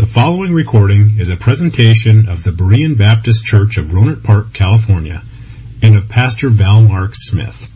[0.00, 5.22] The following recording is a presentation of the Berean Baptist Church of Rohnert Park, California,
[5.82, 7.68] and of Pastor Val Mark Smith.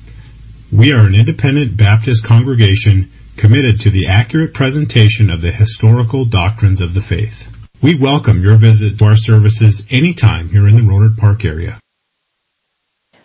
[0.73, 6.81] We are an independent Baptist congregation committed to the accurate presentation of the historical doctrines
[6.81, 7.69] of the faith.
[7.83, 11.79] We welcome your visit to our services anytime here in the Rohnert Park area.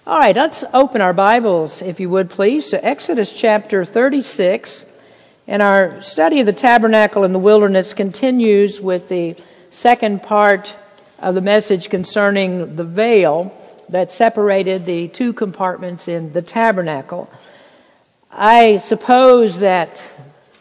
[0.06, 4.84] All right, let's open our Bibles, if you would please, to Exodus chapter 36.
[5.50, 9.36] And our study of the tabernacle in the wilderness continues with the
[9.72, 10.76] second part
[11.18, 13.52] of the message concerning the veil
[13.90, 17.32] that separated the two compartments in the tabernacle.
[18.32, 20.00] I suppose that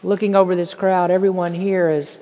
[0.01, 2.17] looking over this crowd, everyone here has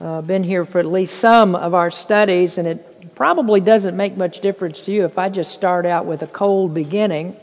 [0.00, 4.16] uh, been here for at least some of our studies, and it probably doesn't make
[4.16, 7.36] much difference to you if I just start out with a cold beginning.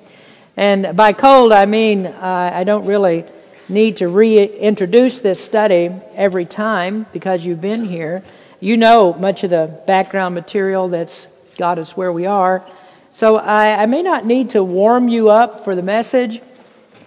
[0.55, 3.23] And by cold, I mean uh, I don't really
[3.69, 8.23] need to reintroduce this study every time because you've been here.
[8.59, 12.65] You know much of the background material that's got us where we are.
[13.11, 16.41] So I, I may not need to warm you up for the message.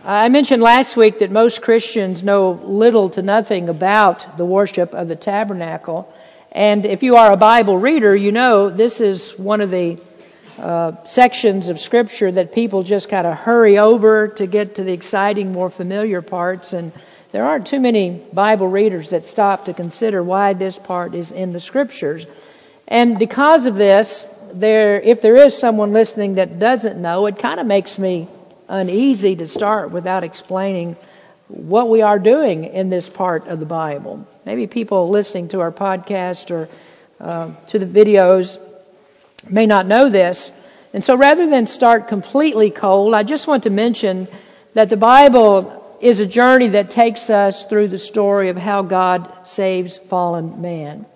[0.04, 5.08] I mentioned last week that most Christians know little to nothing about the worship of
[5.08, 6.12] the tabernacle.
[6.52, 9.98] And if you are a Bible reader, you know this is one of the
[10.61, 14.92] uh, sections of scripture that people just kind of hurry over to get to the
[14.92, 16.72] exciting, more familiar parts.
[16.72, 16.92] And
[17.33, 21.53] there aren't too many Bible readers that stop to consider why this part is in
[21.53, 22.27] the scriptures.
[22.86, 27.58] And because of this, there, if there is someone listening that doesn't know, it kind
[27.58, 28.28] of makes me
[28.69, 30.97] uneasy to start without explaining
[31.48, 34.27] what we are doing in this part of the Bible.
[34.44, 36.69] Maybe people listening to our podcast or
[37.20, 38.58] uh, to the videos
[39.48, 40.50] may not know this.
[40.92, 44.28] And so rather than start completely cold, I just want to mention
[44.74, 49.30] that the Bible is a journey that takes us through the story of how God
[49.47, 51.06] saves fallen man.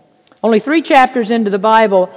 [0.42, 2.10] Only three chapters into the Bible,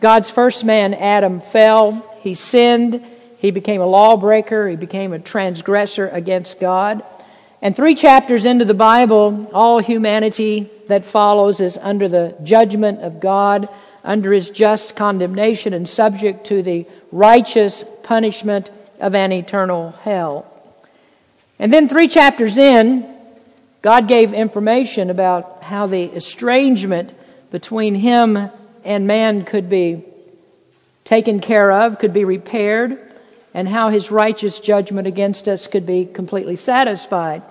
[0.00, 1.92] God's first man, Adam, fell.
[2.22, 3.04] He sinned.
[3.38, 4.68] He became a lawbreaker.
[4.68, 7.02] He became a transgressor against God.
[7.60, 13.20] And three chapters into the Bible, all humanity that follows is under the judgment of
[13.20, 13.68] God
[14.04, 18.70] under his just condemnation and subject to the righteous punishment
[19.00, 20.46] of an eternal hell.
[21.58, 23.08] And then three chapters in,
[23.80, 27.12] God gave information about how the estrangement
[27.50, 28.50] between him
[28.84, 30.04] and man could be
[31.04, 32.98] taken care of, could be repaired,
[33.54, 37.42] and how his righteous judgment against us could be completely satisfied.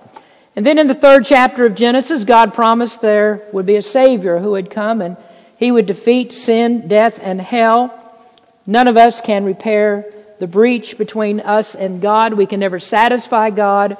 [0.54, 4.38] And then in the third chapter of Genesis, God promised there would be a Savior
[4.38, 5.16] who would come and
[5.64, 7.98] he would defeat sin, death, and hell.
[8.66, 10.04] None of us can repair
[10.38, 12.34] the breach between us and God.
[12.34, 13.96] We can never satisfy God.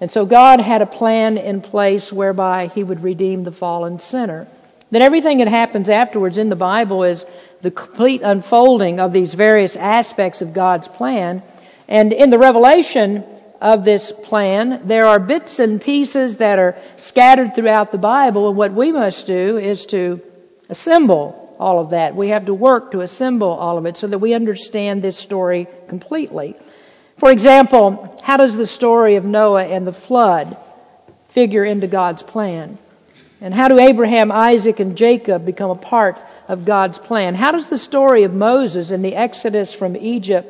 [0.00, 4.48] And so God had a plan in place whereby He would redeem the fallen sinner.
[4.90, 7.26] Then everything that happens afterwards in the Bible is
[7.60, 11.42] the complete unfolding of these various aspects of God's plan.
[11.88, 13.22] And in the revelation
[13.60, 18.48] of this plan, there are bits and pieces that are scattered throughout the Bible.
[18.48, 20.22] And what we must do is to
[20.72, 22.16] assemble all of that.
[22.16, 25.68] We have to work to assemble all of it so that we understand this story
[25.86, 26.56] completely.
[27.18, 30.56] For example, how does the story of Noah and the flood
[31.28, 32.78] figure into God's plan?
[33.40, 36.16] And how do Abraham, Isaac, and Jacob become a part
[36.48, 37.34] of God's plan?
[37.34, 40.48] How does the story of Moses and the Exodus from Egypt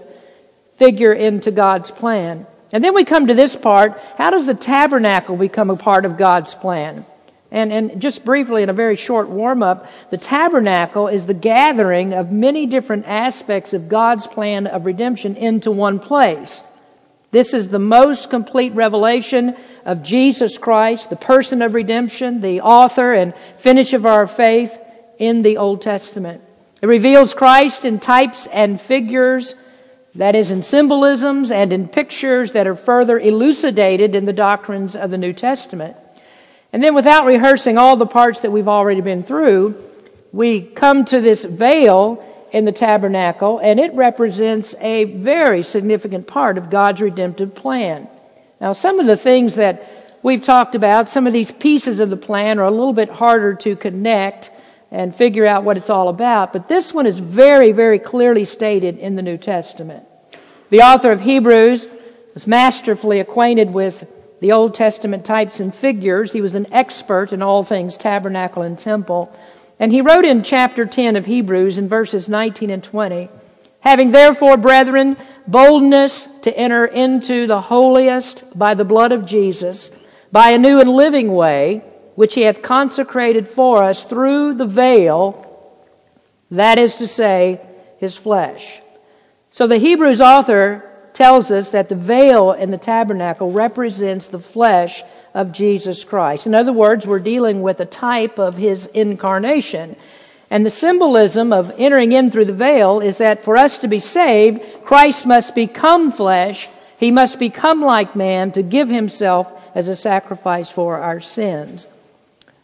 [0.78, 2.46] figure into God's plan?
[2.72, 4.00] And then we come to this part.
[4.16, 7.04] How does the tabernacle become a part of God's plan?
[7.52, 12.14] And, and just briefly, in a very short warm up, the tabernacle is the gathering
[12.14, 16.64] of many different aspects of God's plan of redemption into one place.
[17.30, 19.54] This is the most complete revelation
[19.84, 24.78] of Jesus Christ, the person of redemption, the author and finish of our faith
[25.18, 26.42] in the Old Testament.
[26.80, 29.54] It reveals Christ in types and figures,
[30.14, 35.10] that is, in symbolisms and in pictures that are further elucidated in the doctrines of
[35.10, 35.96] the New Testament.
[36.72, 39.74] And then without rehearsing all the parts that we've already been through,
[40.32, 46.58] we come to this veil in the tabernacle, and it represents a very significant part
[46.58, 48.08] of God's redemptive plan.
[48.60, 52.16] Now, some of the things that we've talked about, some of these pieces of the
[52.16, 54.50] plan are a little bit harder to connect
[54.90, 58.98] and figure out what it's all about, but this one is very, very clearly stated
[58.98, 60.04] in the New Testament.
[60.68, 61.86] The author of Hebrews
[62.34, 64.06] was masterfully acquainted with
[64.42, 66.32] the Old Testament types and figures.
[66.32, 69.32] He was an expert in all things tabernacle and temple.
[69.78, 73.30] And he wrote in chapter 10 of Hebrews in verses 19 and 20,
[73.78, 75.16] having therefore, brethren,
[75.46, 79.92] boldness to enter into the holiest by the blood of Jesus,
[80.32, 81.84] by a new and living way,
[82.16, 85.86] which he hath consecrated for us through the veil,
[86.50, 87.60] that is to say,
[87.98, 88.80] his flesh.
[89.52, 95.02] So the Hebrews author tells us that the veil in the tabernacle represents the flesh
[95.34, 96.46] of Jesus Christ.
[96.46, 99.96] In other words, we're dealing with a type of his incarnation.
[100.50, 104.00] And the symbolism of entering in through the veil is that for us to be
[104.00, 106.68] saved, Christ must become flesh.
[106.98, 111.86] He must become like man to give himself as a sacrifice for our sins.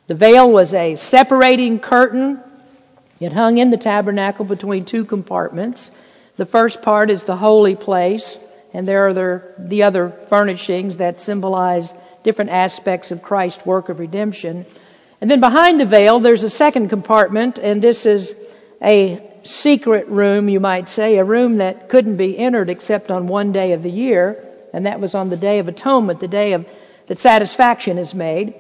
[0.07, 2.41] The veil was a separating curtain.
[3.21, 5.91] It hung in the tabernacle between two compartments.
[6.39, 8.39] The first part is the holy place,
[8.73, 11.93] and there are the, the other furnishings that symbolize
[12.23, 14.65] different aspects of Christ's work of redemption.
[15.21, 18.37] And then behind the veil, there's a second compartment, and this is
[18.81, 23.51] a secret room, you might say, a room that couldn't be entered except on one
[23.51, 24.41] day of the year,
[24.73, 26.69] and that was on the Day of Atonement, the day of
[27.09, 28.55] that satisfaction is made.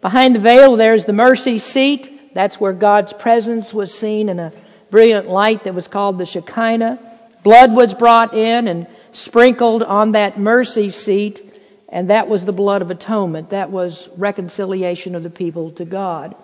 [0.00, 2.32] Behind the veil, there's the mercy seat.
[2.32, 4.52] That's where God's presence was seen in a
[4.90, 7.10] brilliant light that was called the Shekinah.
[7.44, 11.42] Blood was brought in and sprinkled on that mercy seat,
[11.90, 13.50] and that was the blood of atonement.
[13.50, 16.34] That was reconciliation of the people to God.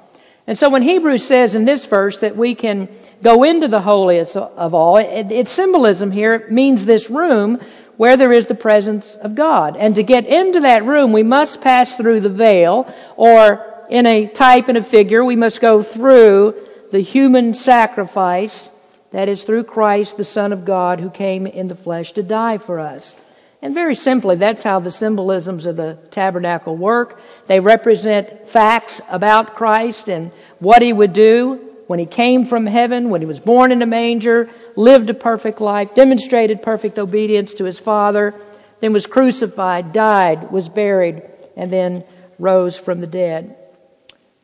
[0.46, 2.88] And so when Hebrews says in this verse that we can
[3.22, 7.60] go into the holiest of all, it, its symbolism here means this room
[7.96, 9.76] where there is the presence of God.
[9.76, 14.26] And to get into that room, we must pass through the veil, or in a
[14.26, 16.54] type and a figure, we must go through
[16.90, 18.70] the human sacrifice
[19.12, 22.58] that is through Christ, the Son of God, who came in the flesh to die
[22.58, 23.16] for us.
[23.62, 27.20] And very simply, that's how the symbolisms of the tabernacle work.
[27.46, 30.30] They represent facts about Christ and
[30.60, 33.86] what he would do when he came from heaven, when he was born in a
[33.86, 38.32] manger, lived a perfect life, demonstrated perfect obedience to his Father,
[38.78, 41.22] then was crucified, died, was buried,
[41.56, 42.04] and then
[42.38, 43.56] rose from the dead.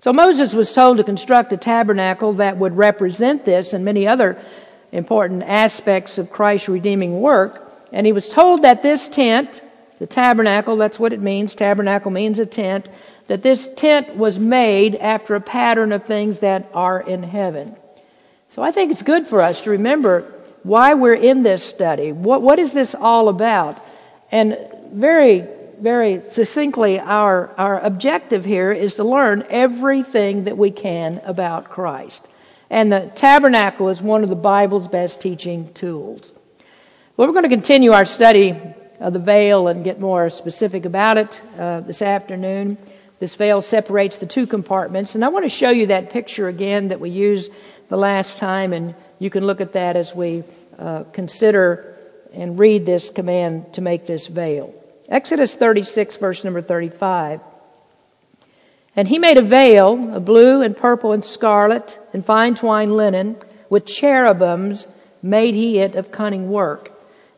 [0.06, 4.38] So Moses was told to construct a tabernacle that would represent this and many other
[4.92, 7.68] important aspects of Christ's redeeming work.
[7.90, 9.60] And he was told that this tent,
[9.98, 12.88] the tabernacle, that's what it means, tabernacle means a tent,
[13.26, 17.74] that this tent was made after a pattern of things that are in heaven.
[18.54, 20.20] So I think it's good for us to remember
[20.62, 22.12] why we're in this study.
[22.12, 23.84] What, what is this all about?
[24.30, 24.56] And
[24.92, 25.48] very
[25.80, 32.26] very succinctly, our, our objective here is to learn everything that we can about Christ.
[32.70, 36.32] And the tabernacle is one of the Bible's best teaching tools.
[37.16, 38.58] Well, we're going to continue our study
[39.00, 42.78] of the veil and get more specific about it uh, this afternoon.
[43.18, 46.88] This veil separates the two compartments, and I want to show you that picture again
[46.88, 47.50] that we used
[47.88, 50.44] the last time, and you can look at that as we
[50.78, 51.94] uh, consider
[52.32, 54.74] and read this command to make this veil.
[55.08, 57.40] Exodus 36, verse number 35.
[58.96, 63.36] And he made a veil of blue and purple and scarlet and fine twined linen.
[63.68, 64.86] With cherubims
[65.22, 66.92] made he it of cunning work.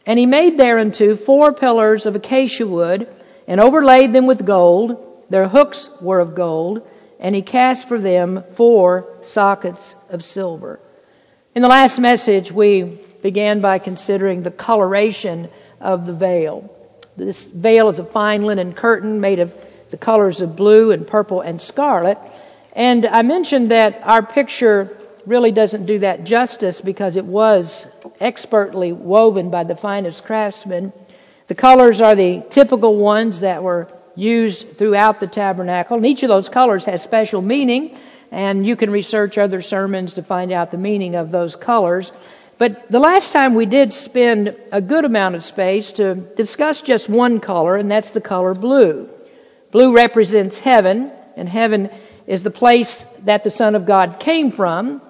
[0.06, 3.09] And he made thereunto four pillars of acacia wood
[3.47, 5.25] and overlaid them with gold.
[5.29, 6.88] Their hooks were of gold.
[7.21, 10.81] And he cast for them four sockets of silver.
[11.55, 15.50] In the last message, we began by considering the coloration
[15.81, 16.73] of the veil.
[17.19, 19.53] This veil is a fine linen curtain made of
[19.91, 22.17] the colors of blue and purple and scarlet.
[22.75, 27.88] And I mentioned that our picture really doesn't do that justice because it was
[28.21, 30.93] expertly woven by the finest craftsmen.
[31.49, 36.28] The colors are the typical ones that were used throughout the tabernacle, and each of
[36.28, 37.99] those colors has special meaning,
[38.31, 42.12] and you can research other sermons to find out the meaning of those colors.
[42.59, 47.09] But the last time we did spend a good amount of space to discuss just
[47.09, 49.09] one color, and that's the color blue.
[49.71, 51.88] Blue represents heaven, and heaven
[52.27, 55.00] is the place that the Son of God came from.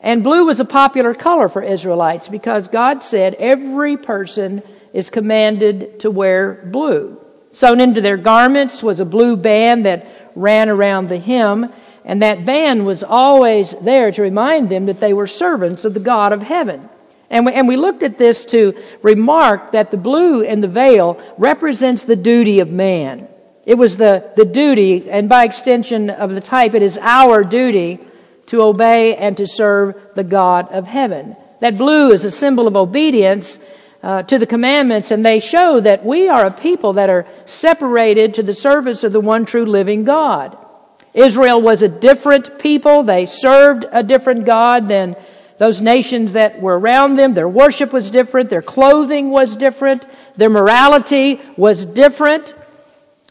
[0.00, 6.00] And blue was a popular color for Israelites because God said every person is commanded
[6.00, 7.20] to wear blue.
[7.50, 11.72] Sewn into their garments was a blue band that ran around the hem.
[12.04, 16.00] And that band was always there to remind them that they were servants of the
[16.00, 16.88] God of heaven.
[17.30, 21.20] And we, and we looked at this to remark that the blue in the veil
[21.38, 23.28] represents the duty of man.
[23.64, 27.98] It was the, the duty, and by extension of the type, it is our duty
[28.46, 31.34] to obey and to serve the God of heaven.
[31.60, 33.58] That blue is a symbol of obedience
[34.02, 38.34] uh, to the commandments, and they show that we are a people that are separated
[38.34, 40.58] to the service of the one true living God.
[41.14, 43.04] Israel was a different people.
[43.04, 45.16] They served a different God than
[45.58, 47.34] those nations that were around them.
[47.34, 48.50] Their worship was different.
[48.50, 50.04] Their clothing was different.
[50.36, 52.52] Their morality was different.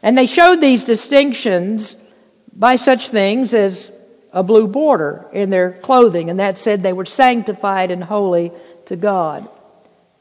[0.02, 1.96] And they showed these distinctions
[2.54, 3.92] by such things as
[4.32, 8.52] a blue border in their clothing, and that said they were sanctified and holy
[8.88, 9.48] to God.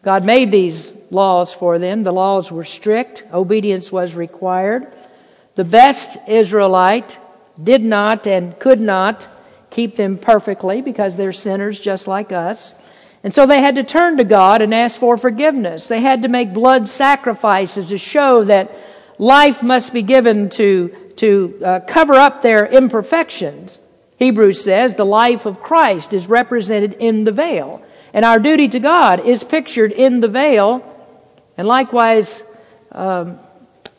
[0.02, 2.02] God made these laws for them.
[2.02, 3.24] The laws were strict.
[3.32, 4.92] Obedience was required.
[5.54, 7.18] The best Israelite
[7.62, 9.28] did not and could not
[9.70, 12.74] keep them perfectly because they're sinners just like us.
[13.24, 15.86] And so they had to turn to God and ask for forgiveness.
[15.86, 18.76] They had to make blood sacrifices to show that
[19.18, 23.78] life must be given to, to uh, cover up their imperfections.
[24.18, 27.82] Hebrews says the life of Christ is represented in the veil.
[28.12, 30.84] And our duty to God is pictured in the veil.
[31.56, 32.42] And likewise,
[32.90, 33.38] um,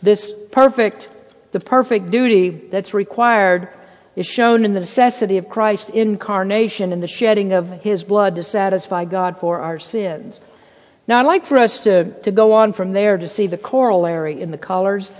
[0.01, 1.07] this perfect,
[1.53, 3.69] the perfect duty that's required
[4.15, 8.43] is shown in the necessity of Christ's incarnation and the shedding of his blood to
[8.43, 10.39] satisfy God for our sins.
[11.07, 14.41] Now, I'd like for us to, to go on from there to see the corollary
[14.41, 15.11] in the colors.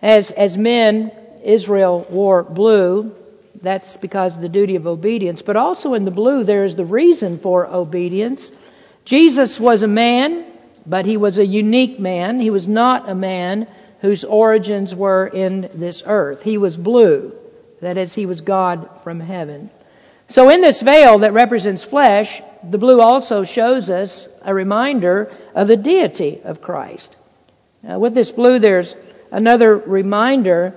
[0.00, 1.12] As, as men,
[1.42, 3.14] Israel wore blue.
[3.60, 5.42] That's because of the duty of obedience.
[5.42, 8.50] But also in the blue, there is the reason for obedience.
[9.04, 10.46] Jesus was a man,
[10.86, 12.40] but he was a unique man.
[12.40, 13.66] He was not a man
[14.04, 16.42] whose origins were in this earth.
[16.42, 17.32] He was blue.
[17.80, 19.70] That is, he was God from heaven.
[20.28, 25.68] So in this veil that represents flesh, the blue also shows us a reminder of
[25.68, 27.16] the deity of Christ.
[27.82, 28.94] Now, with this blue, there's
[29.30, 30.74] another reminder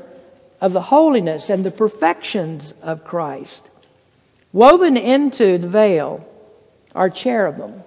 [0.61, 3.69] of the holiness and the perfections of Christ.
[4.53, 6.25] Woven into the veil
[6.95, 7.83] are cherubim.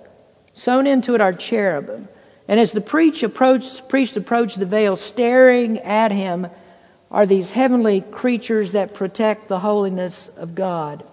[0.53, 2.09] Sewn into it are cherubim.
[2.51, 6.49] And as the priest approached, priest approached the veil, staring at him
[7.09, 11.05] are these heavenly creatures that protect the holiness of God.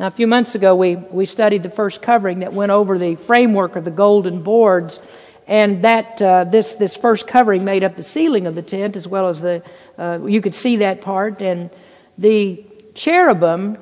[0.00, 3.14] Now, a few months ago, we, we studied the first covering that went over the
[3.14, 4.98] framework of the golden boards,
[5.46, 9.06] and that uh, this this first covering made up the ceiling of the tent as
[9.06, 9.62] well as the
[9.96, 11.70] uh, you could see that part, and
[12.18, 13.78] the cherubim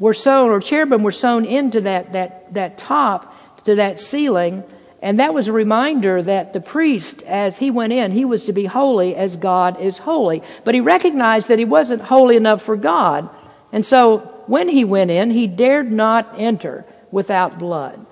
[0.00, 4.64] were sewn, or cherubim were sewn into that that that top to that ceiling
[5.00, 8.52] and that was a reminder that the priest, as he went in, he was to
[8.52, 10.42] be holy as God is holy.
[10.64, 13.30] But he recognized that he wasn't holy enough for God.
[13.70, 18.04] And so when he went in, he dared not enter without blood.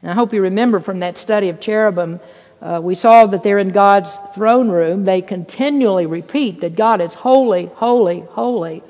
[0.00, 2.20] And I hope you remember from that study of cherubim,
[2.62, 5.04] uh, we saw that they're in God's throne room.
[5.04, 8.82] They continually repeat that God is holy, holy, holy.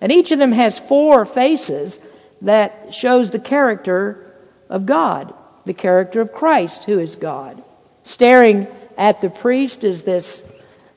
[0.00, 1.98] And each of them has four faces
[2.42, 4.32] that shows the character
[4.68, 5.34] of God
[5.68, 7.62] the character of Christ, who is God.
[8.02, 10.42] Staring at the priest is this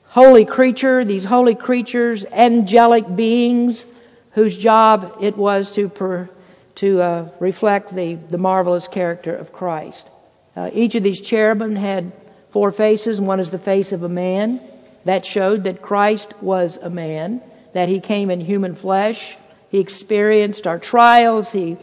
[0.06, 3.86] holy creature, these holy creatures, angelic beings,
[4.32, 6.28] whose job it was to, per,
[6.76, 10.08] to uh, reflect the, the marvelous character of Christ.
[10.56, 12.12] Uh, each of these cherubim had
[12.50, 13.20] four faces.
[13.20, 14.60] One is the face of a man.
[15.04, 17.42] That showed that Christ was a man,
[17.74, 19.36] that he came in human flesh.
[19.70, 21.76] He experienced our trials, he,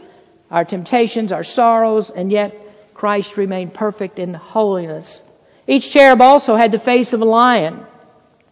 [0.50, 2.56] our temptations, our sorrows, and yet
[3.00, 5.22] Christ remained perfect in holiness.
[5.66, 7.86] Each cherub also had the face of a lion.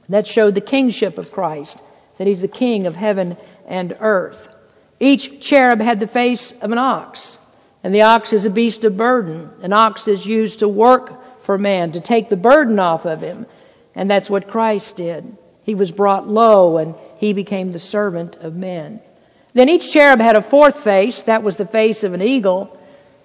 [0.09, 1.83] That showed the kingship of Christ,
[2.17, 3.37] that he's the king of heaven
[3.67, 4.49] and earth.
[4.99, 7.37] Each cherub had the face of an ox,
[7.85, 9.51] and the ox is a beast of burden.
[9.61, 13.45] An ox is used to work for man, to take the burden off of him.
[13.95, 15.37] And that's what Christ did.
[15.65, 19.03] He was brought low and he became the servant of men.
[19.53, 21.21] Then each cherub had a fourth face.
[21.21, 22.78] That was the face of an eagle.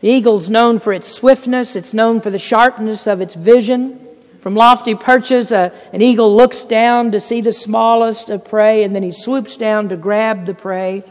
[0.04, 1.78] The eagle's known for its swiftness.
[1.78, 4.06] It's known for the sharpness of its vision.
[4.42, 9.02] From lofty perches, an eagle looks down to see the smallest of prey, and then
[9.02, 11.06] he swoops down to grab the prey.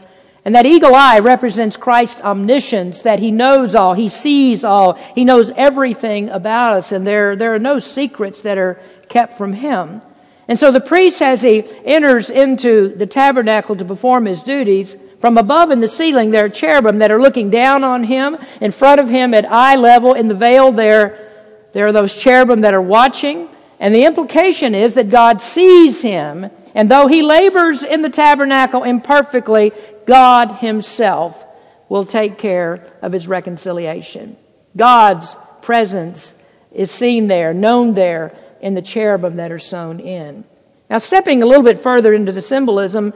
[0.45, 5.25] And that eagle eye represents Christ's omniscience, that he knows all, he sees all, he
[5.25, 10.03] knows everything about us, and there, there are no secrets that are kept from him.
[10.47, 15.37] And so the priest, as he enters into the tabernacle to perform his duties, from
[15.37, 18.37] above in the ceiling, there are cherubim that are looking down on him.
[18.59, 21.31] In front of him at eye level in the veil, there,
[21.71, 23.47] there are those cherubim that are watching.
[23.79, 26.51] And the implication is that God sees him.
[26.75, 29.71] And though he labors in the tabernacle imperfectly,
[30.05, 31.45] God himself
[31.87, 34.35] will take care of his reconciliation.
[34.75, 36.33] God's presence
[36.73, 40.43] is seen there, known there in the cherubim that are sewn in.
[40.89, 43.13] Now, stepping a little bit further into the symbolism,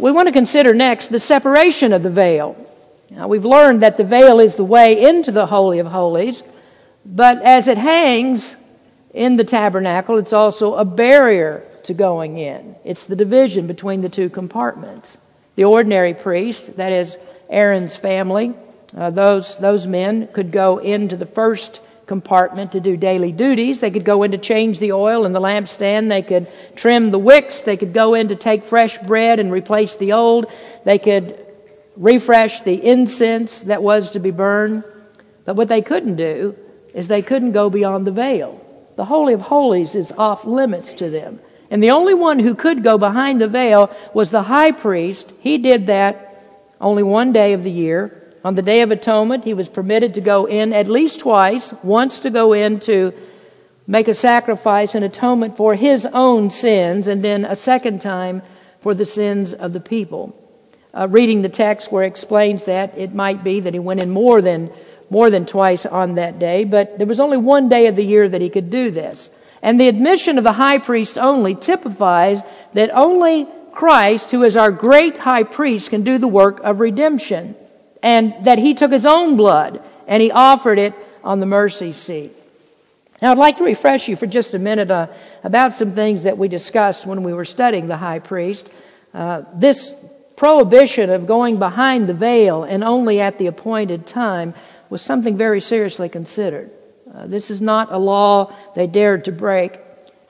[0.00, 2.56] we want to consider next the separation of the veil.
[3.10, 6.42] Now, we've learned that the veil is the way into the Holy of Holies,
[7.04, 8.56] but as it hangs
[9.12, 12.76] in the tabernacle, it's also a barrier to going in.
[12.84, 15.18] It's the division between the two compartments.
[15.56, 18.54] The ordinary priest, that is Aaron's family,
[18.96, 21.80] uh, those, those men could go into the first
[22.10, 23.78] compartment to do daily duties.
[23.78, 26.08] They could go in to change the oil in the lampstand.
[26.08, 27.62] They could trim the wicks.
[27.62, 30.46] They could go in to take fresh bread and replace the old.
[30.84, 31.38] They could
[31.96, 34.82] refresh the incense that was to be burned.
[35.44, 36.56] But what they couldn't do
[36.94, 38.60] is they couldn't go beyond the veil.
[38.96, 41.38] The Holy of Holies is off limits to them.
[41.70, 45.32] And the only one who could go behind the veil was the high priest.
[45.38, 46.44] He did that
[46.80, 48.19] only one day of the year.
[48.42, 52.20] On the Day of Atonement, he was permitted to go in at least twice, once
[52.20, 53.12] to go in to
[53.86, 58.40] make a sacrifice and atonement for his own sins, and then a second time
[58.80, 60.34] for the sins of the people.
[60.94, 64.08] Uh, reading the text where it explains that, it might be that he went in
[64.08, 64.70] more than,
[65.10, 68.26] more than twice on that day, but there was only one day of the year
[68.26, 69.28] that he could do this.
[69.60, 72.40] And the admission of the high priest only typifies
[72.72, 77.54] that only Christ, who is our great high priest, can do the work of redemption
[78.02, 82.32] and that he took his own blood and he offered it on the mercy seat.
[83.22, 85.08] Now, I'd like to refresh you for just a minute uh,
[85.44, 88.68] about some things that we discussed when we were studying the high priest.
[89.12, 89.94] Uh, this
[90.36, 94.54] prohibition of going behind the veil and only at the appointed time
[94.88, 96.70] was something very seriously considered.
[97.14, 99.78] Uh, this is not a law they dared to break.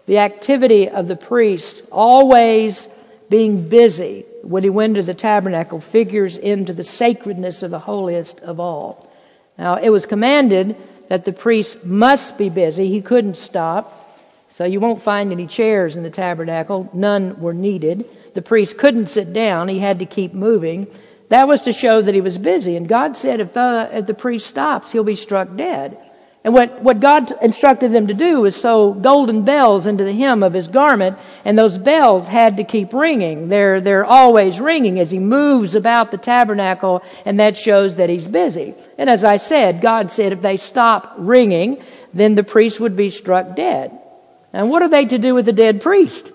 [0.07, 2.89] The activity of the priest always
[3.29, 8.41] being busy when he went to the tabernacle figures into the sacredness of the holiest
[8.41, 9.11] of all.
[9.59, 10.77] Now, it was commanded
[11.09, 12.89] that the priest must be busy.
[12.89, 13.97] He couldn't stop.
[14.51, 16.91] So you won't find any chairs in the tabernacle.
[16.93, 18.05] None were needed.
[18.35, 19.69] The priest couldn't sit down.
[19.69, 20.87] He had to keep moving.
[21.29, 22.77] That was to show that he was busy.
[22.77, 25.97] And God said if the, if the priest stops, he'll be struck dead.
[26.43, 30.43] And what, what God instructed them to do was sew golden bells into the hem
[30.43, 33.51] of his garment, and those bells had to keep ringing.
[33.51, 38.27] They're, they're always ringing as he moves about the tabernacle, and that shows that he's
[38.27, 38.75] busy.
[38.97, 41.83] And as I said, God said if they stop ringing,
[42.15, 43.99] then the priest would be struck dead.
[44.55, 46.33] And what are they to do with the dead priest?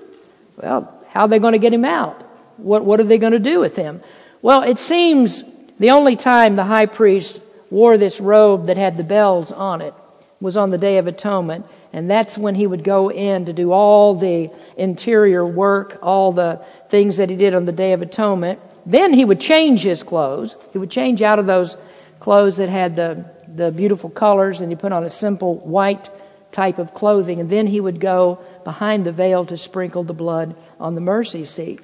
[0.55, 2.21] Well, how are they going to get him out?
[2.57, 4.01] What, what are they going to do with him?
[4.43, 5.43] Well, it seems
[5.79, 7.41] the only time the high priest
[7.75, 9.93] wore this robe that had the bells on it
[10.39, 11.65] was on the Day of Atonement.
[11.91, 16.61] And that's when he would go in to do all the interior work, all the
[16.87, 18.61] things that he did on the Day of Atonement.
[18.85, 20.55] Then he would change his clothes.
[20.71, 21.75] He would change out of those
[22.21, 26.09] clothes that had the, the beautiful colors and he put on a simple white
[26.53, 27.41] type of clothing.
[27.41, 31.43] And then he would go behind the veil to sprinkle the blood on the mercy
[31.43, 31.81] seat.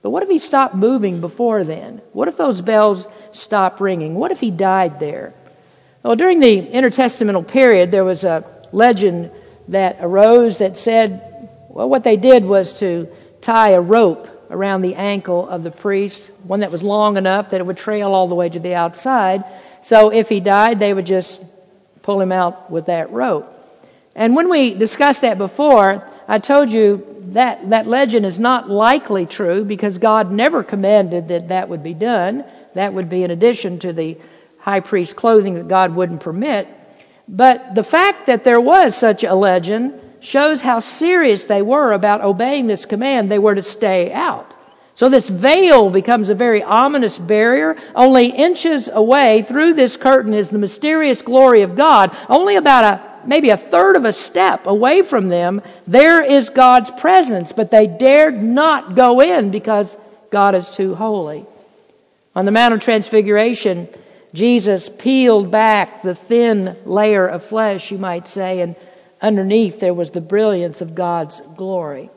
[0.00, 2.00] But what if he stopped moving before then?
[2.12, 4.14] What if those bells stopped ringing?
[4.14, 5.34] What if he died there?
[6.02, 9.30] Well, during the intertestamental period, there was a legend
[9.68, 13.08] that arose that said, well, what they did was to
[13.40, 17.60] tie a rope around the ankle of the priest, one that was long enough that
[17.60, 19.44] it would trail all the way to the outside.
[19.82, 21.42] So if he died, they would just
[22.02, 23.52] pull him out with that rope.
[24.14, 29.26] And when we discussed that before, I told you that, that legend is not likely
[29.26, 32.44] true because God never commanded that that would be done.
[32.76, 34.16] That would be in addition to the
[34.58, 36.68] high priest clothing that God wouldn't permit.
[37.28, 42.22] But the fact that there was such a legend shows how serious they were about
[42.22, 43.30] obeying this command.
[43.30, 44.52] They were to stay out.
[44.94, 47.76] So this veil becomes a very ominous barrier.
[47.94, 52.16] Only inches away through this curtain is the mysterious glory of God.
[52.28, 56.90] Only about a maybe a third of a step away from them, there is God's
[56.92, 59.96] presence, but they dared not go in because
[60.30, 61.44] God is too holy.
[62.36, 63.88] On the Mount of Transfiguration,
[64.34, 68.76] Jesus peeled back the thin layer of flesh, you might say, and
[69.22, 72.10] underneath there was the brilliance of God's glory.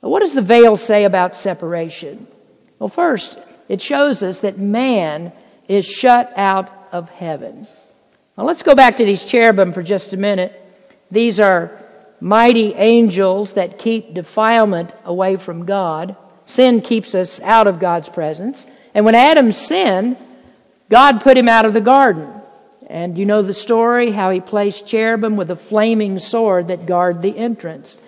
[0.00, 2.26] What does the veil say about separation?
[2.78, 5.32] Well, first, it shows us that man
[5.68, 7.66] is shut out of heaven.
[8.38, 10.58] Now let's go back to these cherubim for just a minute.
[11.10, 11.84] These are
[12.20, 16.16] mighty angels that keep defilement away from God.
[16.46, 18.64] Sin keeps us out of God's presence.
[18.96, 20.16] And when Adam sinned,
[20.88, 22.32] God put him out of the garden.
[22.86, 27.20] And you know the story, how he placed cherubim with a flaming sword that guard
[27.20, 27.98] the entrance.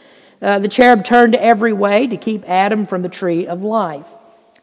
[0.41, 4.11] Uh, the cherub turned every way to keep Adam from the tree of life.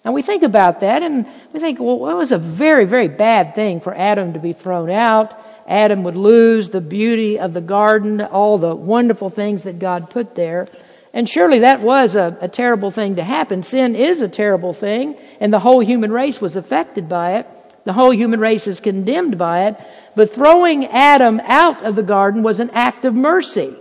[0.04, 3.54] And we think about that and we think, well, it was a very, very bad
[3.54, 5.40] thing for Adam to be thrown out.
[5.68, 10.34] Adam would lose the beauty of the garden, all the wonderful things that God put
[10.34, 10.70] there.
[11.16, 13.64] And surely that was a, a, terrible thing to happen.
[13.64, 17.48] Sin is a terrible thing, and the whole human race was affected by it.
[17.86, 19.78] The whole human race is condemned by it.
[20.16, 23.74] But throwing Adam out of the garden was an act of mercy.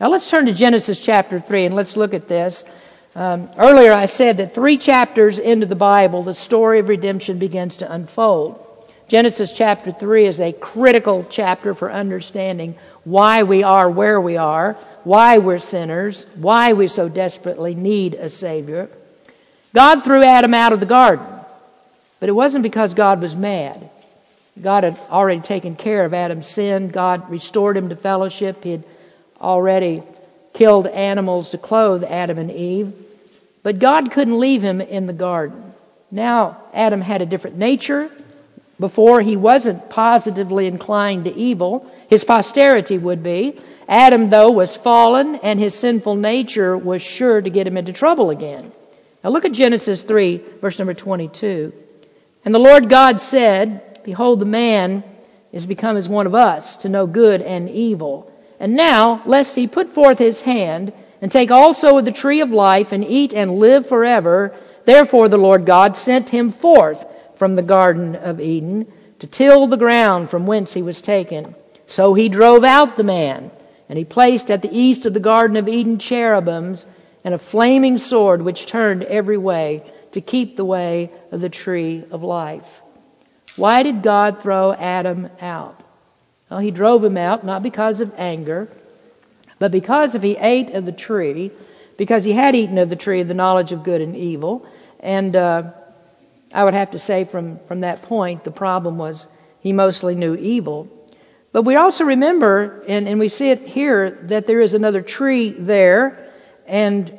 [0.00, 2.64] Now let's turn to Genesis chapter 3 and let's look at this.
[3.14, 7.76] Um, earlier I said that three chapters into the Bible, the story of redemption begins
[7.76, 8.62] to unfold.
[9.06, 14.76] Genesis chapter 3 is a critical chapter for understanding why we are where we are,
[15.06, 18.90] why we're sinners, why we so desperately need a Savior.
[19.72, 21.24] God threw Adam out of the garden,
[22.18, 23.88] but it wasn't because God was mad.
[24.60, 26.88] God had already taken care of Adam's sin.
[26.88, 28.64] God restored him to fellowship.
[28.64, 28.84] He had
[29.40, 30.02] already
[30.54, 32.92] killed animals to clothe Adam and Eve.
[33.62, 35.72] But God couldn't leave him in the garden.
[36.10, 38.10] Now Adam had a different nature.
[38.80, 41.88] Before he wasn't positively inclined to evil.
[42.08, 43.60] His posterity would be.
[43.88, 48.30] Adam, though, was fallen and his sinful nature was sure to get him into trouble
[48.30, 48.72] again.
[49.22, 51.72] Now look at Genesis 3, verse number 22.
[52.44, 55.04] And the Lord God said, Behold, the man
[55.52, 58.32] is become as one of us to know good and evil.
[58.58, 62.50] And now, lest he put forth his hand and take also of the tree of
[62.50, 67.04] life and eat and live forever, therefore the Lord God sent him forth
[67.36, 68.86] from the Garden of Eden
[69.18, 71.54] to till the ground from whence he was taken.
[71.86, 73.50] So he drove out the man,
[73.88, 76.86] and he placed at the east of the Garden of Eden cherubims
[77.24, 82.04] and a flaming sword which turned every way to keep the way of the tree
[82.10, 82.82] of life.
[83.56, 85.82] Why did God throw Adam out?
[86.50, 88.68] Well, he drove him out not because of anger,
[89.58, 91.50] but because if he ate of the tree,
[91.96, 94.66] because he had eaten of the tree of the knowledge of good and evil,
[95.00, 95.70] and uh,
[96.52, 99.26] I would have to say from, from that point, the problem was
[99.60, 100.88] he mostly knew evil.
[101.56, 105.48] But we also remember, and, and we see it here, that there is another tree
[105.48, 106.30] there,
[106.66, 107.18] and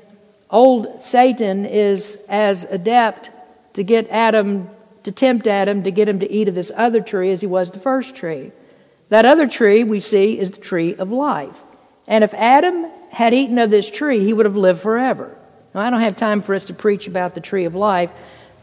[0.52, 3.32] old Satan is as adept
[3.74, 4.70] to get Adam,
[5.06, 7.72] to tempt Adam to get him to eat of this other tree as he was
[7.72, 8.52] the first tree.
[9.10, 11.64] That other tree we see is the tree of life.
[12.08, 15.36] And if Adam had eaten of this tree, he would have lived forever.
[15.74, 18.12] Now, I don't have time for us to preach about the tree of life,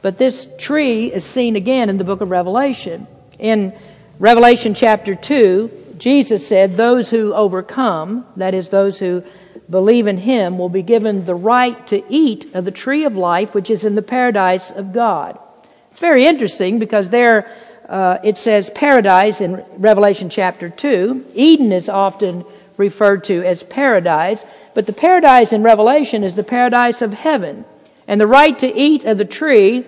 [0.02, 3.08] but this tree is seen again in the book of Revelation.
[3.40, 3.76] In
[4.20, 9.24] Revelation chapter 2, Jesus said, Those who overcome, that is, those who
[9.68, 13.54] believe in him, will be given the right to eat of the tree of life,
[13.54, 15.36] which is in the paradise of God.
[15.90, 17.50] It's very interesting because there
[17.88, 21.32] uh, it says paradise in Revelation chapter 2.
[21.34, 22.44] Eden is often
[22.76, 27.64] referred to as paradise, but the paradise in Revelation is the paradise of heaven.
[28.06, 29.84] And the right to eat of the tree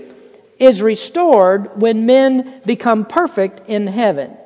[0.59, 4.37] is restored when men become perfect in heaven.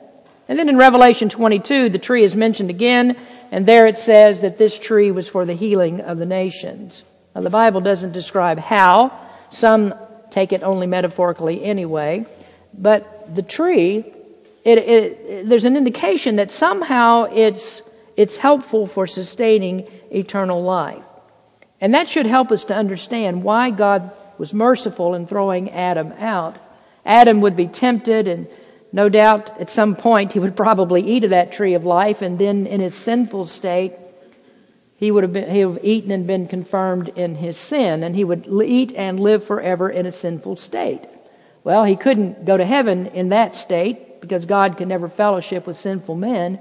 [0.49, 3.17] And then in Revelation 22, the tree is mentioned again,
[3.53, 7.05] and there it says that this tree was for the healing of the nations.
[7.35, 9.17] Now, the Bible doesn't describe how.
[9.51, 9.95] Some
[10.31, 12.27] take it only metaphorically anyway.
[12.75, 14.05] But the tree,
[14.65, 17.83] it, it, there's an indication that somehow it's,
[18.17, 21.05] it's helpful for sustaining eternal life.
[21.81, 26.57] And that should help us to understand why God was merciful in throwing Adam out.
[27.05, 28.47] Adam would be tempted and
[28.91, 32.39] no doubt at some point he would probably eat of that tree of life and
[32.39, 33.93] then in his sinful state
[34.97, 38.17] he would have, been, he would have eaten and been confirmed in his sin and
[38.17, 41.03] he would eat and live forever in a sinful state.
[41.63, 45.77] Well, he couldn't go to heaven in that state because God can never fellowship with
[45.77, 46.59] sinful men.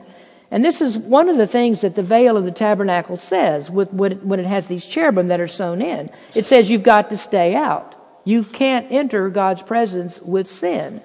[0.52, 3.94] And this is one of the things that the veil of the tabernacle says with,
[3.94, 6.10] when it has these cherubim that are sewn in.
[6.34, 7.96] It says you've got to stay out.
[8.26, 11.02] You can't enter God's presence with sin.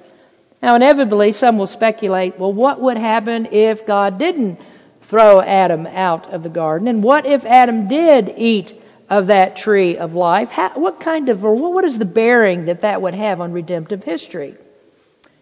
[0.62, 4.58] Now, inevitably, some will speculate, well, what would happen if God didn't
[5.02, 6.88] throw Adam out of the garden?
[6.88, 8.80] And what if Adam did eat
[9.10, 10.50] of that tree of life?
[10.50, 14.04] How, what kind of, or what is the bearing that that would have on redemptive
[14.04, 14.54] history?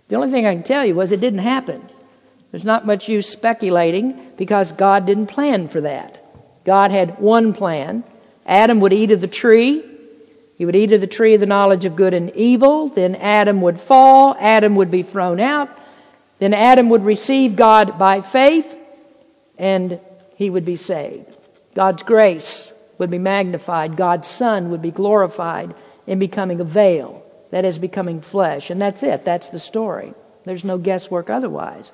[0.09, 1.89] The only thing I can tell you was it didn't happen.
[2.53, 6.23] There's not much use speculating because God didn't plan for that.
[6.65, 8.05] God had one plan.
[8.47, 9.83] Adam would eat of the tree.
[10.59, 12.89] He would eat of the tree of the knowledge of good and evil.
[12.89, 14.37] Then Adam would fall.
[14.39, 15.71] Adam would be thrown out.
[16.39, 18.77] Then Adam would receive God by faith
[19.59, 19.99] and
[20.37, 21.27] he would be saved.
[21.75, 23.97] God's grace would be magnified.
[23.97, 25.75] God's Son would be glorified
[26.07, 27.25] in becoming a veil.
[27.51, 28.71] That is becoming flesh.
[28.71, 29.25] And that's it.
[29.25, 30.13] That's the story.
[30.45, 31.93] There's no guesswork otherwise.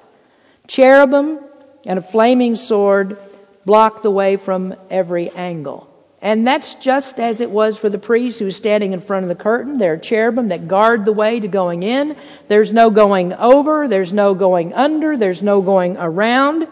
[0.69, 1.41] Cherubim
[1.85, 3.19] and a flaming sword
[3.65, 5.87] block the way from every angle.
[6.21, 9.29] And that's just as it was for the priest who was standing in front of
[9.29, 9.79] the curtain.
[9.79, 12.17] There are cherubim that guard the way to going in.
[12.49, 13.87] There's no going over.
[13.87, 15.17] There's no going under.
[15.17, 16.67] There's no going around.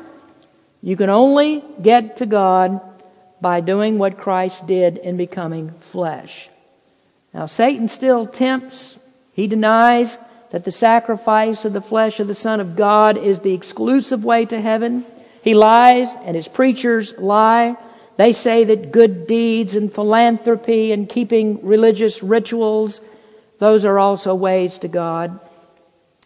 [0.82, 2.80] You can only get to God
[3.40, 6.48] by doing what Christ did in becoming flesh.
[7.32, 8.98] Now, Satan still tempts.
[9.32, 10.18] He denies
[10.50, 14.44] that the sacrifice of the flesh of the Son of God is the exclusive way
[14.46, 15.04] to heaven.
[15.42, 17.76] He lies, and his preachers lie.
[18.16, 23.00] They say that good deeds and philanthropy and keeping religious rituals,
[23.58, 25.32] those are also ways to God.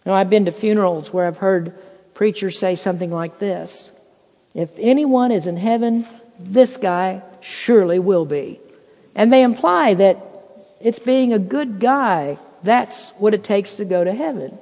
[0.05, 1.75] You know, I've been to funerals where I've heard
[2.15, 3.91] preachers say something like this
[4.55, 6.07] If anyone is in heaven,
[6.39, 8.61] this guy surely will be.
[9.15, 10.19] And they imply that
[10.81, 12.39] it's being a good guy.
[12.63, 14.59] That's what it takes to go to heaven.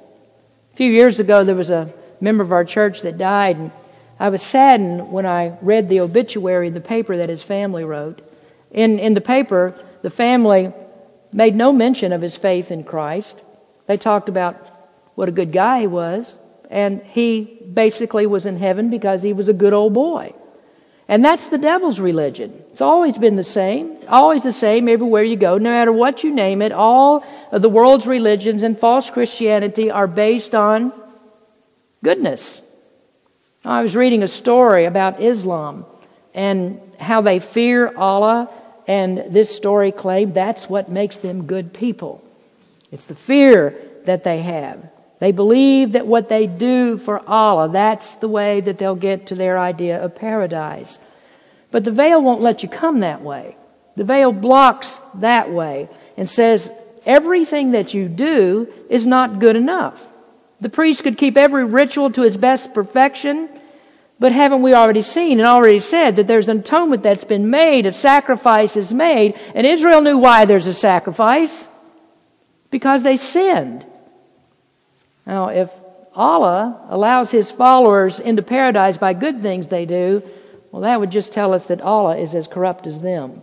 [0.73, 3.71] A few years ago, there was a member of our church that died, and
[4.19, 8.21] I was saddened when I read the obituary in the paper that his family wrote.
[8.71, 10.73] In, in the paper, the family
[11.31, 13.41] made no mention of his faith in Christ.
[13.87, 14.55] They talked about
[15.15, 16.37] what a good guy he was,
[16.69, 20.33] and he basically was in heaven because he was a good old boy.
[21.09, 22.53] And that's the devil's religion.
[22.71, 26.31] It's always been the same, always the same everywhere you go, no matter what you
[26.31, 26.71] name it.
[26.71, 30.93] All of the world's religions and false Christianity are based on
[32.03, 32.61] goodness.
[33.65, 35.87] I was reading a story about Islam
[36.35, 38.47] and how they fear Allah,
[38.87, 42.23] and this story claimed that's what makes them good people.
[42.91, 43.73] It's the fear
[44.05, 44.91] that they have.
[45.19, 49.35] They believe that what they do for Allah, that's the way that they'll get to
[49.35, 50.97] their idea of paradise.
[51.71, 53.57] But the veil won't let you come that way.
[53.95, 56.71] The veil blocks that way and says
[57.05, 60.07] everything that you do is not good enough.
[60.61, 63.49] The priest could keep every ritual to its best perfection,
[64.19, 67.85] but haven't we already seen and already said that there's an atonement that's been made,
[67.85, 71.67] a sacrifice is made, and Israel knew why there's a sacrifice?
[72.69, 73.85] Because they sinned.
[75.25, 75.69] Now, if
[76.15, 80.23] Allah allows His followers into paradise by good things they do,
[80.71, 83.41] well, that would just tell us that Allah is as corrupt as them.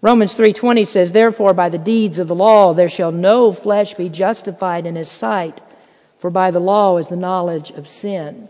[0.00, 4.08] Romans 3:20 says, "Therefore by the deeds of the law there shall no flesh be
[4.08, 5.60] justified in his sight,
[6.18, 8.48] for by the law is the knowledge of sin."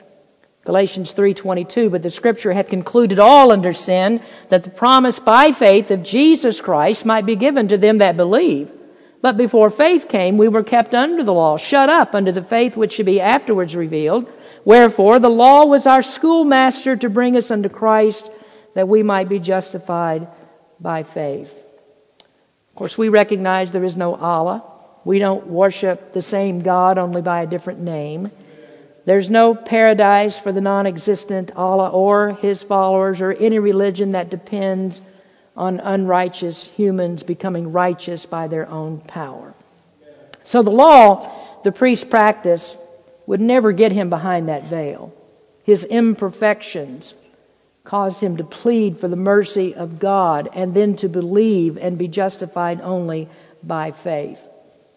[0.64, 5.90] Galatians 3:22, "But the scripture hath concluded all under sin, that the promise by faith
[5.90, 8.72] of Jesus Christ might be given to them that believe."
[9.22, 12.76] But before faith came, we were kept under the law, shut up under the faith
[12.76, 14.30] which should be afterwards revealed.
[14.64, 18.28] Wherefore, the law was our schoolmaster to bring us unto Christ,
[18.74, 20.26] that we might be justified
[20.80, 21.52] by faith.
[22.70, 24.64] Of course, we recognize there is no Allah.
[25.04, 28.30] We don't worship the same God, only by a different name.
[29.04, 34.30] There's no paradise for the non existent Allah or his followers or any religion that
[34.30, 35.00] depends
[35.56, 39.54] on unrighteous humans becoming righteous by their own power.
[40.44, 41.30] So the law
[41.62, 42.76] the priest practiced
[43.26, 45.14] would never get him behind that veil.
[45.64, 47.14] His imperfections
[47.84, 52.08] caused him to plead for the mercy of God and then to believe and be
[52.08, 53.28] justified only
[53.62, 54.40] by faith.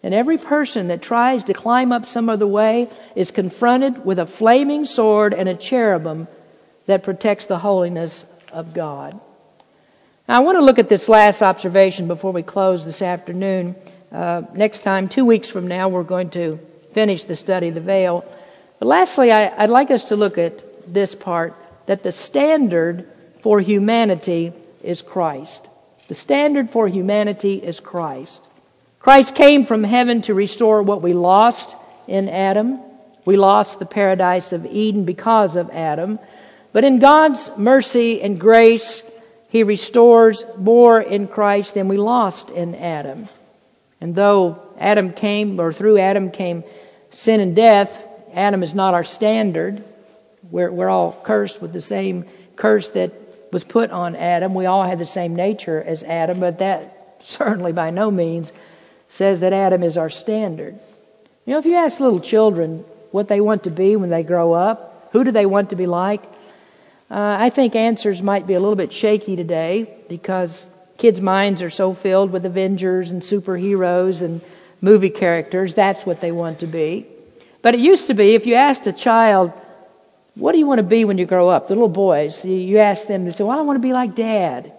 [0.02, 4.26] And every person that tries to climb up some other way is confronted with a
[4.26, 6.28] flaming sword and a cherubim
[6.86, 9.20] that protects the holiness of God.
[10.28, 13.76] Now, I want to look at this last observation before we close this afternoon.
[14.10, 16.58] Uh, next time, two weeks from now, we're going to
[16.92, 18.24] finish the study of the veil.
[18.80, 21.54] But lastly, I, I'd like us to look at this part
[21.86, 23.08] that the standard
[23.40, 25.68] for humanity is Christ.
[26.08, 28.42] The standard for humanity is Christ.
[28.98, 31.76] Christ came from heaven to restore what we lost
[32.08, 32.80] in Adam.
[33.24, 36.18] We lost the paradise of Eden because of Adam.
[36.72, 39.04] But in God's mercy and grace,
[39.48, 43.28] he restores more in Christ than we lost in Adam.
[44.00, 46.64] And though Adam came, or through Adam came
[47.10, 48.02] sin and death,
[48.34, 49.82] Adam is not our standard.
[50.50, 52.24] We're, we're all cursed with the same
[52.56, 53.12] curse that
[53.52, 54.54] was put on Adam.
[54.54, 58.52] We all have the same nature as Adam, but that certainly by no means
[59.08, 60.78] says that Adam is our standard.
[61.44, 64.52] You know, if you ask little children what they want to be when they grow
[64.52, 66.22] up, who do they want to be like?
[67.08, 70.66] Uh, I think answers might be a little bit shaky today because
[70.98, 74.40] kids' minds are so filled with Avengers and superheroes and
[74.80, 75.74] movie characters.
[75.74, 77.06] That's what they want to be.
[77.62, 79.52] But it used to be if you asked a child,
[80.34, 81.68] what do you want to be when you grow up?
[81.68, 84.72] The little boys, you ask them, they say, well, I want to be like dad.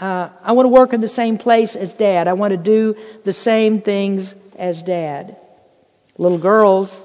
[0.00, 2.26] Uh, I want to work in the same place as dad.
[2.26, 5.36] I want to do the same things as dad.
[6.18, 7.04] Little girls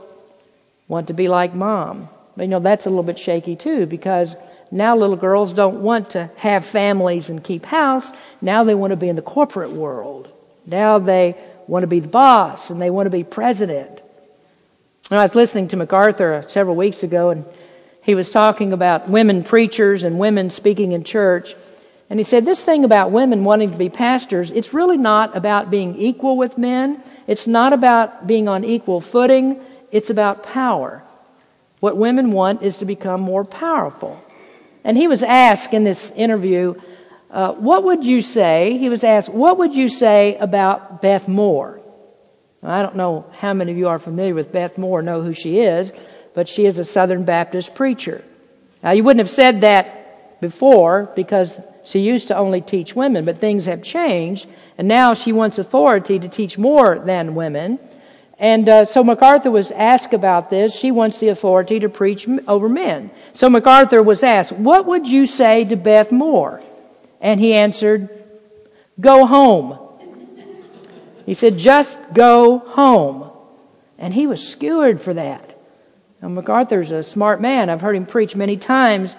[0.87, 2.09] want to be like mom.
[2.35, 4.35] But you know, that's a little bit shaky too because
[4.71, 8.11] now little girls don't want to have families and keep house.
[8.41, 10.31] Now they want to be in the corporate world.
[10.65, 11.35] Now they
[11.67, 14.01] want to be the boss and they want to be president.
[15.09, 17.45] And I was listening to MacArthur several weeks ago and
[18.01, 21.53] he was talking about women preachers and women speaking in church.
[22.09, 25.69] And he said this thing about women wanting to be pastors, it's really not about
[25.69, 27.03] being equal with men.
[27.27, 29.61] It's not about being on equal footing.
[29.91, 31.03] It's about power.
[31.81, 34.21] What women want is to become more powerful.
[34.83, 36.75] And he was asked in this interview,
[37.29, 38.77] uh, what would you say?
[38.77, 41.79] He was asked, what would you say about Beth Moore?
[42.63, 45.59] I don't know how many of you are familiar with Beth Moore, know who she
[45.59, 45.91] is,
[46.35, 48.23] but she is a Southern Baptist preacher.
[48.83, 53.37] Now, you wouldn't have said that before because she used to only teach women, but
[53.37, 57.79] things have changed, and now she wants authority to teach more than women.
[58.41, 60.75] And uh, so MacArthur was asked about this.
[60.75, 63.11] She wants the authority to preach over men.
[63.33, 66.59] So MacArthur was asked, What would you say to Beth Moore?
[67.21, 68.09] And he answered,
[68.99, 69.77] Go home.
[71.27, 73.29] He said, Just go home.
[73.99, 75.55] And he was skewered for that.
[76.19, 77.69] Now, MacArthur's a smart man.
[77.69, 79.15] I've heard him preach many times.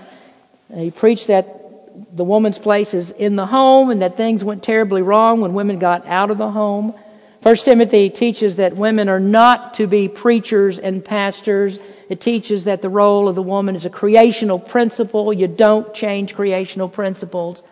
[0.74, 5.02] He preached that the woman's place is in the home and that things went terribly
[5.02, 6.94] wrong when women got out of the home.
[7.42, 11.80] First Timothy teaches that women are not to be preachers and pastors.
[12.08, 15.32] It teaches that the role of the woman is a creational principle.
[15.32, 17.64] You don't change creational principles.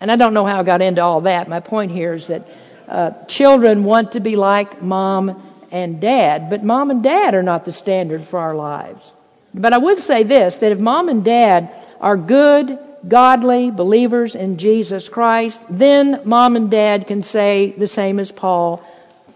[0.00, 1.48] And I don't know how I got into all that.
[1.48, 2.46] My point here is that
[2.86, 7.64] uh, children want to be like mom and dad, but mom and dad are not
[7.64, 9.12] the standard for our lives.
[9.54, 14.58] But I would say this that if mom and dad are good, godly believers in
[14.58, 18.82] Jesus Christ, then mom and dad can say the same as Paul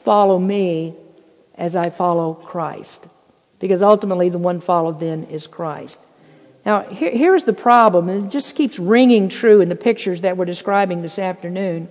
[0.04, 0.94] follow me
[1.56, 3.06] as I follow Christ.
[3.60, 5.98] Because ultimately, the one followed then is Christ.
[6.66, 10.36] Now, here, here's the problem, and it just keeps ringing true in the pictures that
[10.36, 11.88] we're describing this afternoon.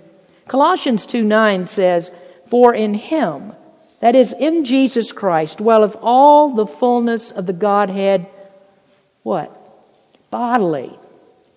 [0.48, 2.10] Colossians 2 9 says,
[2.48, 3.52] For in him,
[4.00, 8.26] that is, in Jesus Christ, dwelleth all the fullness of the Godhead,
[9.22, 9.56] what?
[10.30, 10.98] Bodily.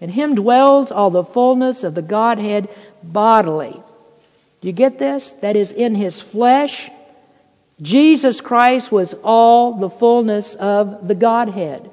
[0.01, 2.69] In him dwells all the fullness of the Godhead
[3.01, 3.81] bodily.
[4.62, 5.31] Do you get this?
[5.34, 6.89] That is, in his flesh,
[7.81, 11.89] Jesus Christ was all the fullness of the Godhead.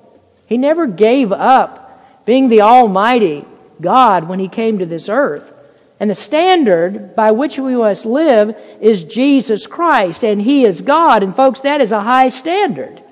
[0.46, 3.44] He never gave up being the Almighty
[3.80, 5.52] God when He came to this earth.
[5.98, 11.22] And the standard by which we must live is Jesus Christ, and He is God.
[11.22, 13.02] And folks, that is a high standard.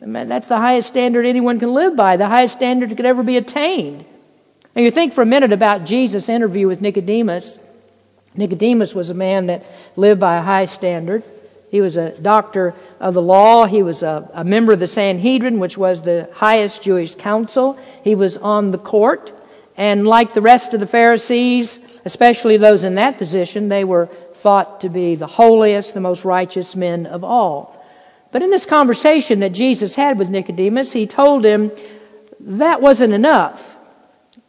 [0.00, 3.36] That's the highest standard anyone can live by, the highest standard that could ever be
[3.36, 4.04] attained.
[4.78, 7.58] And you think for a minute about Jesus' interview with Nicodemus.
[8.36, 11.24] Nicodemus was a man that lived by a high standard.
[11.68, 13.66] He was a doctor of the law.
[13.66, 17.76] He was a, a, member of the Sanhedrin, which was the highest Jewish council.
[18.04, 19.32] He was on the court.
[19.76, 24.82] And like the rest of the Pharisees, especially those in that position, they were thought
[24.82, 27.84] to be the holiest, the most righteous men of all.
[28.30, 31.72] But in this conversation that Jesus had with Nicodemus, he told him
[32.38, 33.74] that wasn't enough.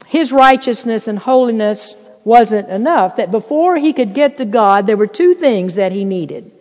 [0.09, 1.93] His righteousness and holiness
[2.23, 3.17] wasn't enough.
[3.17, 6.51] That before he could get to God, there were two things that he needed.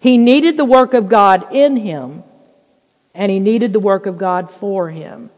[0.00, 2.24] He needed the work of God in him,
[3.14, 5.30] and he needed the work of God for him.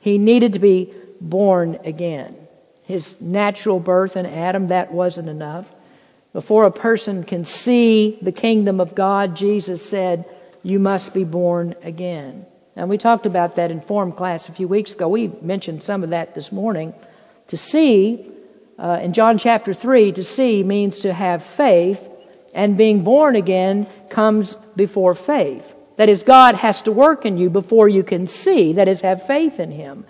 [0.00, 2.34] He needed to be born again.
[2.84, 5.70] His natural birth in Adam, that wasn't enough.
[6.32, 10.24] Before a person can see the kingdom of God, Jesus said,
[10.62, 12.46] You must be born again.
[12.76, 15.08] And we talked about that in form class a few weeks ago.
[15.08, 16.94] We mentioned some of that this morning.
[17.48, 18.26] To see,
[18.78, 22.08] uh, in John chapter 3, to see means to have faith
[22.54, 25.74] and being born again comes before faith.
[25.96, 28.74] That is, God has to work in you before you can see.
[28.74, 30.04] That is, have faith in Him.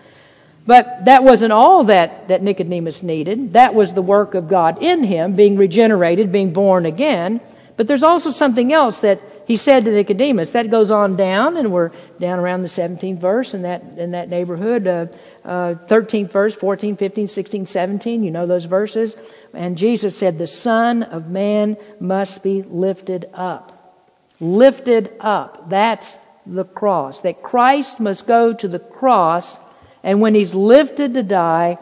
[0.66, 3.54] But that wasn't all that, that Nicodemus needed.
[3.54, 7.40] That was the work of God in him, being regenerated, being born again.
[7.76, 9.20] But there's also something else that
[9.52, 10.52] he said to Nicodemus.
[10.52, 14.30] That goes on down, and we're down around the 17th verse in that, in that
[14.30, 14.86] neighborhood.
[14.86, 15.06] Uh,
[15.44, 18.24] uh, 13th verse, 14, 15, 16, 17.
[18.24, 19.14] You know those verses.
[19.52, 24.00] And Jesus said, The Son of Man must be lifted up.
[24.40, 25.68] Lifted up.
[25.68, 27.20] That's the cross.
[27.20, 29.58] That Christ must go to the cross,
[30.02, 31.76] and when he's lifted to die,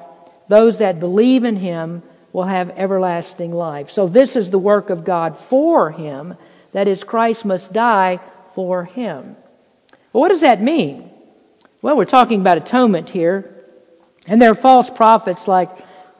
[0.48, 2.02] those that believe in him
[2.32, 3.90] will have everlasting life.
[3.90, 6.34] So this is the work of God for him.
[6.72, 8.20] That is, Christ must die
[8.54, 9.36] for him.
[10.12, 11.10] Well, what does that mean?
[11.82, 13.54] Well, we're talking about atonement here.
[14.26, 15.70] And there are false prophets like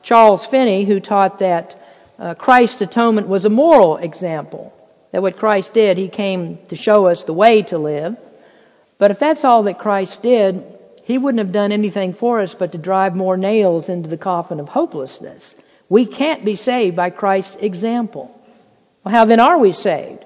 [0.02, 1.80] Charles Finney who taught that
[2.18, 4.72] uh, Christ's atonement was a moral example.
[5.12, 8.16] That what Christ did, he came to show us the way to live.
[8.98, 10.62] But if that's all that Christ did,
[11.04, 14.60] he wouldn't have done anything for us but to drive more nails into the coffin
[14.60, 15.56] of hopelessness.
[15.88, 18.38] We can't be saved by Christ's example.
[19.03, 20.24] Well, how then are we saved?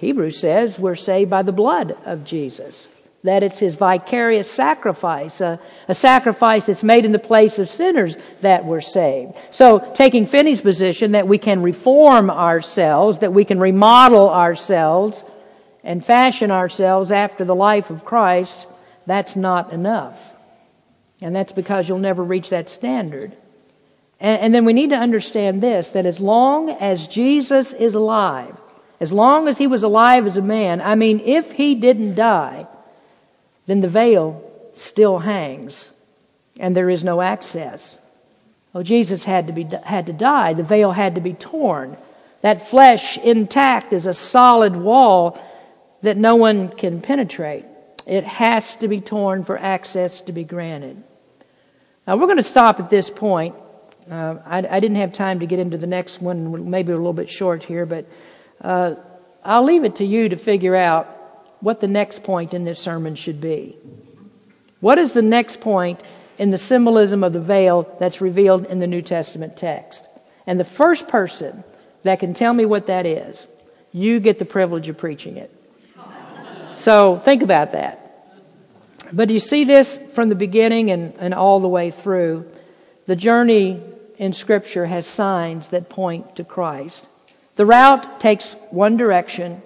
[0.00, 2.88] Hebrews says we're saved by the blood of Jesus
[3.26, 8.16] that it's his vicarious sacrifice, a, a, sacrifice that's made in the place of sinners
[8.40, 9.34] that we're saved.
[9.50, 15.24] So, taking Finney's position that we can reform ourselves, that we can remodel ourselves,
[15.84, 18.66] and fashion ourselves after the life of Christ,
[19.06, 20.34] that's not enough.
[21.20, 23.32] And that's because you'll never reach that standard.
[24.20, 28.56] And, and then we need to understand this that as long as Jesus is alive,
[29.00, 32.66] As long as he was alive as a man, I mean, if he didn't die,
[33.66, 34.42] then the veil
[34.74, 35.90] still hangs
[36.58, 37.98] and there is no access.
[38.74, 40.54] Oh, Jesus had to be, had to die.
[40.54, 41.96] The veil had to be torn.
[42.42, 45.38] That flesh intact is a solid wall
[46.02, 47.64] that no one can penetrate.
[48.06, 51.02] It has to be torn for access to be granted.
[52.06, 53.54] Now we're going to stop at this point.
[54.10, 56.70] Uh, I, I, didn't have time to get into the next one.
[56.70, 58.06] Maybe a little bit short here, but
[58.60, 58.94] uh,
[59.44, 61.06] I'll leave it to you to figure out
[61.60, 63.76] what the next point in this sermon should be.
[64.80, 66.00] What is the next point
[66.38, 70.06] in the symbolism of the veil that's revealed in the New Testament text?
[70.46, 71.64] And the first person
[72.02, 73.48] that can tell me what that is,
[73.92, 75.52] you get the privilege of preaching it.
[76.74, 78.02] So think about that.
[79.12, 82.50] But you see this from the beginning and, and all the way through.
[83.06, 83.80] The journey
[84.18, 87.06] in Scripture has signs that point to Christ.
[87.56, 89.62] The route takes one direction,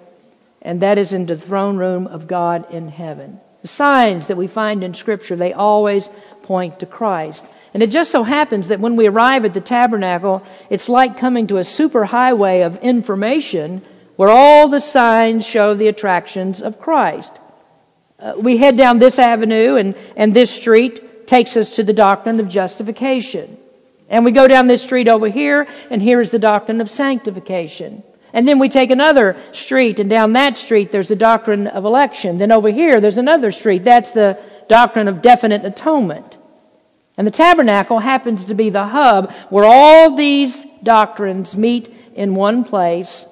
[0.61, 3.39] and that is into the throne room of God in heaven.
[3.61, 6.09] The signs that we find in Scripture, they always
[6.41, 7.45] point to Christ.
[7.73, 11.47] And it just so happens that when we arrive at the tabernacle, it's like coming
[11.47, 13.81] to a superhighway of information
[14.15, 17.33] where all the signs show the attractions of Christ.
[18.19, 22.39] Uh, we head down this avenue and, and this street takes us to the doctrine
[22.39, 23.57] of justification.
[24.11, 28.03] And we go down this street over here and here is the doctrine of sanctification.
[28.33, 32.37] And then we take another street and down that street there's the doctrine of election.
[32.37, 33.85] Then over here there's another street.
[33.85, 34.37] That's the
[34.67, 36.37] doctrine of definite atonement.
[37.17, 42.65] And the tabernacle happens to be the hub where all these doctrines meet in one
[42.65, 43.25] place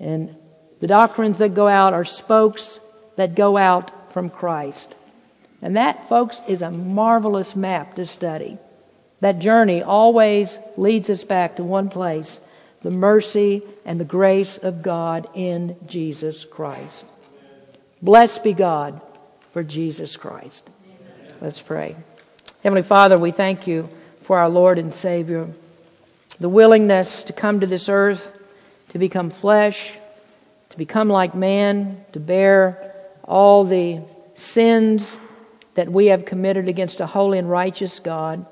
[0.00, 0.34] and
[0.80, 2.80] the doctrines that go out are spokes
[3.14, 4.96] that go out from Christ.
[5.62, 8.58] And that, folks, is a marvelous map to study.
[9.24, 12.42] That journey always leads us back to one place
[12.82, 17.06] the mercy and the grace of God in Jesus Christ.
[18.02, 19.00] Blessed be God
[19.50, 20.68] for Jesus Christ.
[21.40, 21.96] Let's pray.
[22.62, 23.88] Heavenly Father, we thank you
[24.20, 25.48] for our Lord and Savior,
[26.38, 28.30] the willingness to come to this earth
[28.90, 29.94] to become flesh,
[30.68, 34.02] to become like man, to bear all the
[34.34, 35.16] sins
[35.76, 38.44] that we have committed against a holy and righteous God.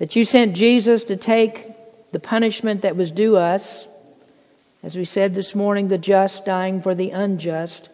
[0.00, 1.68] That you sent Jesus to take
[2.10, 3.86] the punishment that was due us.
[4.82, 7.90] As we said this morning, the just dying for the unjust.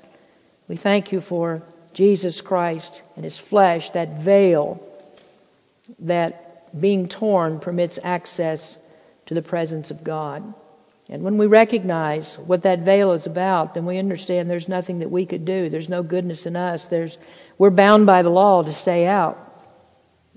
[0.69, 4.81] We thank you for Jesus Christ and his flesh, that veil
[5.99, 8.77] that being torn permits access
[9.27, 10.55] to the presence of God.
[11.09, 15.11] And when we recognize what that veil is about, then we understand there's nothing that
[15.11, 15.69] we could do.
[15.69, 16.87] There's no goodness in us.
[16.87, 17.19] There's,
[17.59, 19.46] we're bound by the law to stay out.